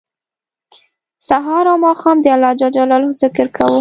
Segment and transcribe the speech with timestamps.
[1.29, 2.61] سهار او ماښام د الله ج
[3.21, 3.69] ذکر کوه